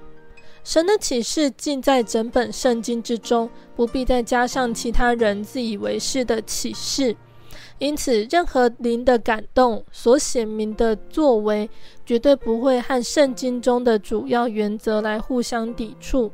[0.63, 7.15] 神的启示尽在整本圣经之中，不必再加上其他人自以为是的启示。”
[7.79, 11.69] 因此，任何灵的感动所显明的作为，
[12.05, 16.31] 绝对不会和圣经中的主要原则来互相抵触。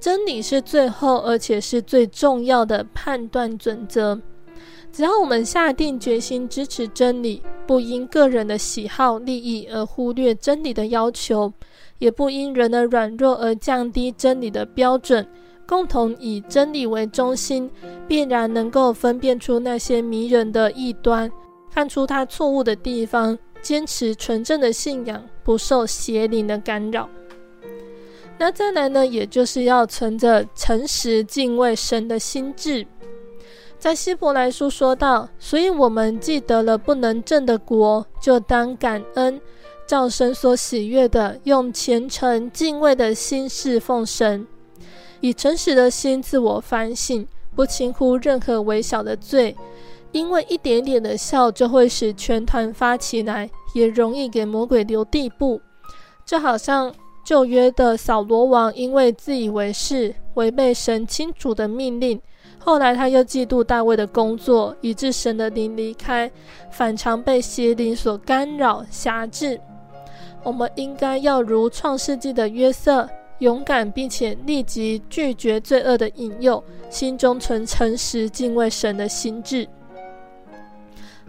[0.00, 4.20] 真理是最后而且是最重要的判断准则。
[4.90, 11.52] 只要我们下定决心支持真理，不因个人的喜好利益而忽略真理的要求，
[11.98, 15.26] 也不因人的软弱而降低真理的标准。
[15.66, 17.70] 共同以真理为中心，
[18.08, 21.30] 必然能够分辨出那些迷人的异端，
[21.70, 27.06] 看出他错误的地方，坚持纯正的信仰，不受邪灵的干扰。
[28.38, 32.86] 那再来呢，也就是要存着诚实敬畏神的心志。
[33.78, 39.40] 在希伯来书说道：“所以我们既得了不能证的国，就当感恩，
[39.86, 44.46] 照神所喜悦的，用虔诚敬畏的心侍奉神。”
[45.20, 47.26] 以诚实的心自我反省，
[47.56, 49.56] 不轻忽任何微小的罪，
[50.12, 55.60] 因为一点点的笑就会使全团发起来，也容易给魔鬼留地步。
[56.24, 56.92] 就好像
[57.28, 62.18] 旧约的扫罗王，因为自以为是，违背神清楚的命令，
[62.58, 66.30] 后来他又嫉妒大卫的工作，以致神的灵离开，
[66.70, 69.60] 反常被邪灵所干扰辖制。
[70.42, 73.06] 我们应该要如创世纪的约瑟。
[73.40, 79.68] 勇敢并且立即拒绝罪恶的引诱，心中存诚实敬畏神的心志。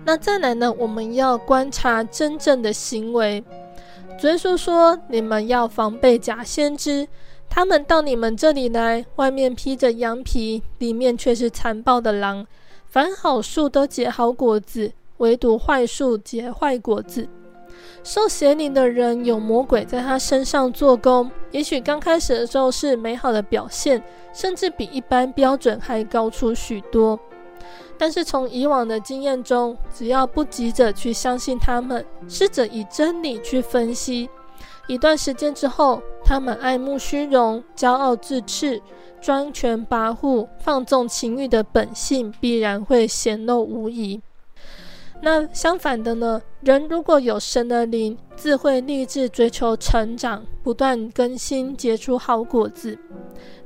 [0.05, 0.73] 那再来呢？
[0.79, 3.43] 我们要观察真正的行为。
[4.27, 7.07] 耶稣说：“你们要防备假先知，
[7.49, 12.45] 他们到你们这里来，外面披着羊皮，里面却是残暴的狼。
[12.85, 17.27] 凡好树都结好果子，唯独坏树结坏果子。”
[18.03, 24.01] 受邪灵的人有魔鬼在他身上做工，也许刚开始的时候是美好的表现，
[24.33, 27.19] 甚至比一般标准还高出许多。
[27.99, 34.29] 但是从以往的经验中，只要不急着去相信他们，试着以真理去分析，
[34.87, 38.81] 一段时间之后，他们爱慕虚荣、骄傲自恃、
[39.19, 44.21] 专权跋扈、放纵情欲的本性必然会显露无遗。
[45.21, 46.41] 那相反的呢？
[46.61, 52.97] 人如果有神的灵，自会立志追求成长，不断更新，结出好果子。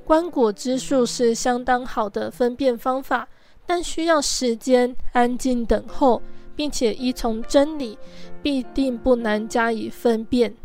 [0.03, 3.27] 观果之术是相当好的分辨方法，
[3.65, 6.21] 但需要时间安静等候，
[6.55, 7.97] 并且依从真理，
[8.41, 10.55] 必定不难加以分辨。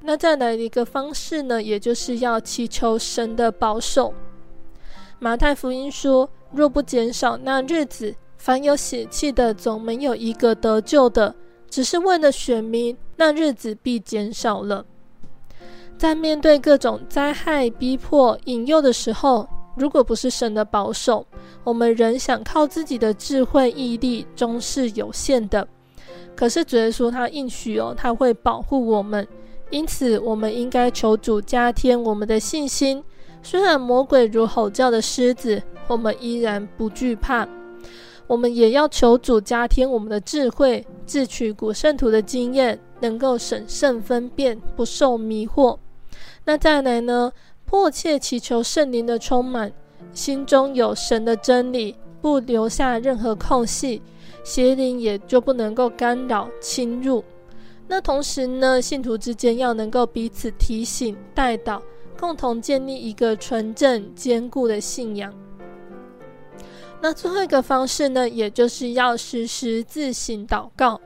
[0.00, 1.62] 那再来一个方式呢？
[1.62, 4.12] 也就是要祈求神的保守。
[5.18, 11.32] 马太福音说：“若不减少那日子。”凡有血气的，总没有一个得救的，
[11.70, 14.84] 只是为了选民，那日子必减少了。
[15.96, 21.26] 在面对各种灾害、逼迫、引诱的时候，如果不是神的保守，
[21.64, 25.66] 我们人想靠自己的智慧、毅力，终是有限的。
[26.34, 29.26] 可是主耶稣他应许哦，他会保护我们，
[29.70, 33.02] 因此我们应该求主加添我们的信心。
[33.42, 37.46] 虽然魔鬼如吼叫的狮子，我们依然不惧怕。
[38.26, 45.76] 我们也要求主加添我们的智慧，自取古圣徒的经验，能够审慎分辨，不受迷惑。
[46.44, 47.32] 那再来呢？
[47.72, 49.72] 迫切祈求圣灵的充满，
[50.12, 54.02] 心中有神的真理，不留下任何空隙，
[54.44, 57.24] 邪灵也就不能够干扰侵入。
[57.88, 61.82] 那同时呢，信徒之间要能够彼此提醒、带导，
[62.20, 65.32] 共同建立一个纯正坚固的信仰。
[67.00, 71.00] 那最后一个方式呢，也就是要时时自省祷告。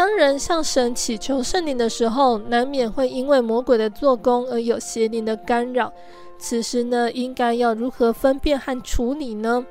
[0.00, 5.92] 当人向神祈求圣灵的时候，难免会因为魔鬼的做工而有邪灵的干扰。
[6.38, 9.62] 此时呢，应该要如何分辨和处理呢？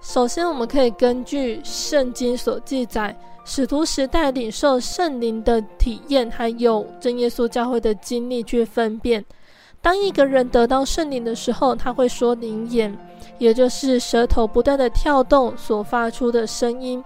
[0.00, 9.24] 首先，我们可以根据圣经所记载，使徒时代领受圣灵的体验，还有真耶稣教会的经历去分辨。
[9.82, 12.96] 当一个人得到圣灵的时候，他会说灵言。
[13.38, 17.02] 也就是舌头不断的跳动所发出的声音，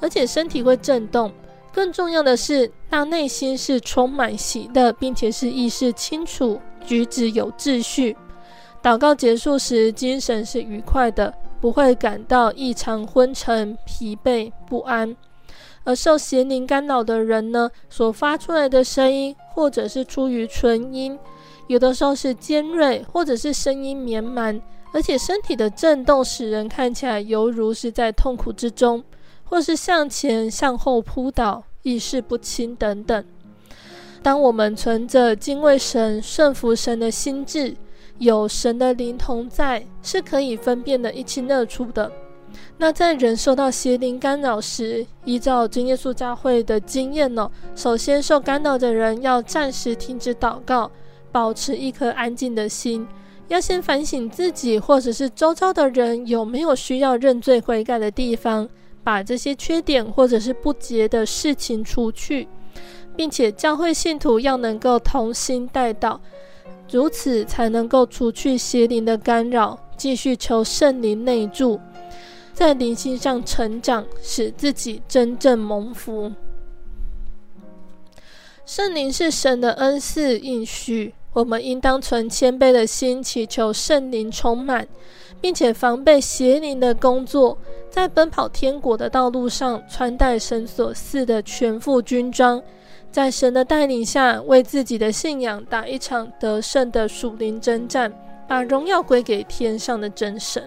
[0.00, 1.30] 而且身体会震动。
[1.74, 8.16] 更重要的是，他内心是充满喜乐，并且是意识清楚，举止有秩序。
[8.80, 15.16] 祷告结束时，精神是愉快的，不会感到异常昏沉、疲惫不安。
[15.82, 21.18] 而受邪灵干扰的人呢，所发出来的声音，或者是出于纯音，
[21.66, 24.60] 有的时候是尖锐，或者是声音绵蛮。
[24.92, 29.02] 而且身体的震动使人看起来犹如是在痛苦之中，
[29.44, 33.24] 或是向前向后扑倒、意识不清等等。
[34.22, 37.76] 当我们存着敬畏神、顺服神的心志，
[38.18, 42.10] 有神的灵同在，是可以分辨得一清二楚的。
[42.78, 50.90] 那在人受到邪灵干扰时，依照真耶稣教会的经验呢，首先受干扰的人要暂时停止祷告，
[51.30, 53.06] 保持一颗安静的心。
[53.48, 58.68] 要先反省自己，或者是周遭的人有没有需要认罪悔改的地方，
[59.04, 62.48] 把这些缺点或者是不洁的事情除去，
[63.14, 66.18] 并且教会信徒要能够同心代祷，
[66.90, 71.78] 如此才能够除去邪灵的干扰，继续求圣灵内住，
[72.54, 76.32] 在灵性上成长，使自己真正蒙福。
[78.64, 81.12] 圣灵是神的恩赐应许。
[81.34, 84.86] 我们应当存谦卑的心，祈求圣灵充满，
[85.44, 87.58] 并且防备邪灵的工作，
[87.90, 92.62] 在奔跑天国的道路上，穿戴神所赐的全副军装，
[93.12, 98.10] 在神的带领下，为自己的信仰打一场得胜的属灵征战，
[98.48, 100.66] 把荣耀归给天上的真神。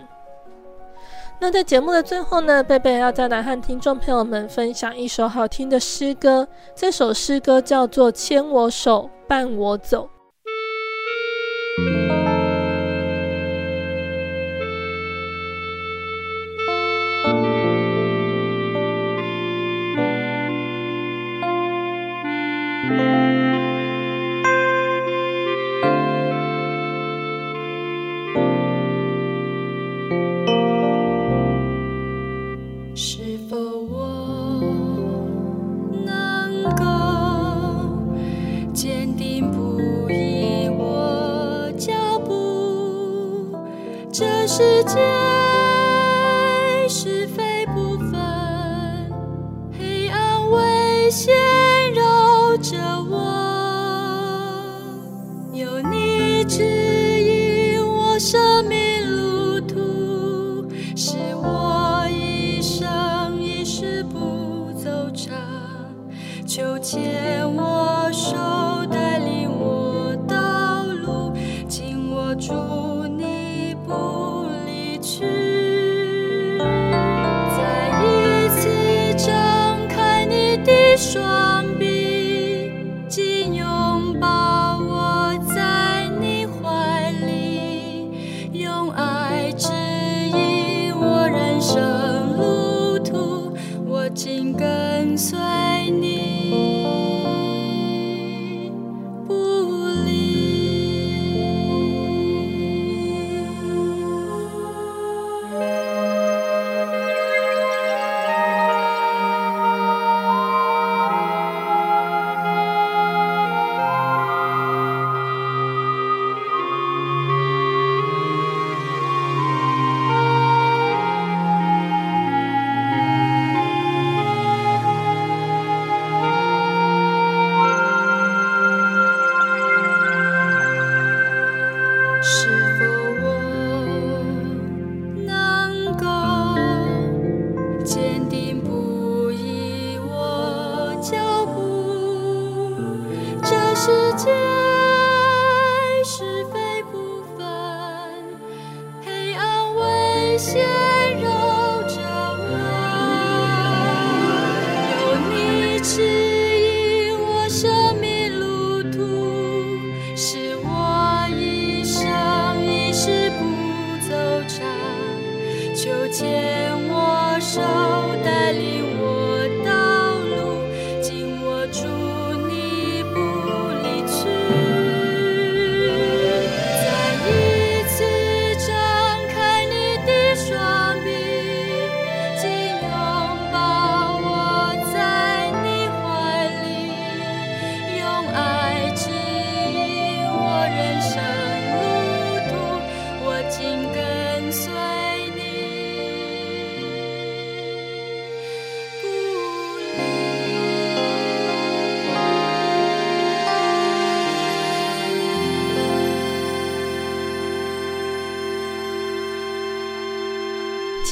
[1.40, 10.08] 那在节目的最后呢，贝贝要再来和听众朋友们分享一首好听的诗歌，这首诗歌叫做《牵我手，伴我走》。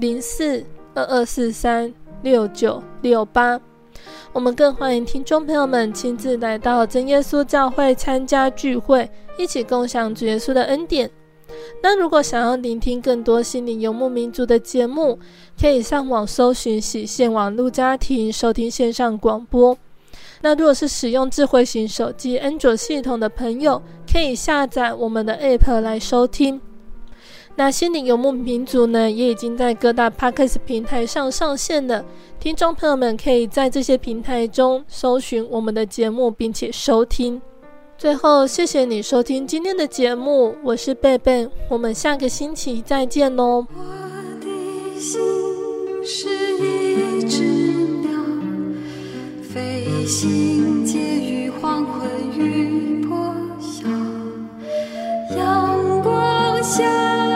[0.00, 1.92] 零四二二四三
[2.22, 3.60] 六九六八，
[4.32, 11.10] 我们更欢迎听众朋友们亲自来到真耶稣教会参加聚会，一起共享主耶稣的恩典。
[11.82, 15.18] 那如果想要聆听更多心灵游牧民族的节目，
[15.60, 19.76] 可以上网搜寻喜线网路家庭收听线上广播。
[20.40, 26.58] 那如果是使用智慧型手机安卓系统的朋友，可以下载我们的 App 来收听。
[27.60, 32.02] 那心灵游牧民族呢，也已经在各大 Podcast 平台上上线了。
[32.40, 37.38] 听众朋友们可以在这些平台中搜寻我们的节目，并且收听。
[37.98, 43.66] 最后，谢谢你收听今天的节目，我是贝贝，我们下个星期再见喽。
[43.76, 43.84] 我
[44.40, 45.20] 的心
[46.02, 47.42] 是一只
[48.00, 48.10] 鸟，
[49.42, 53.86] 飞行介于黄昏与破晓，
[55.36, 57.29] 阳光下。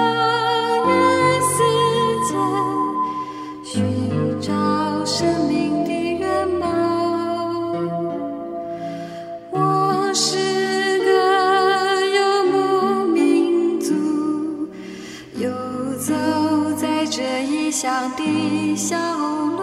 [17.84, 19.53] 乡的小。